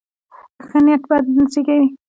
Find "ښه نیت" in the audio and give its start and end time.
0.67-1.03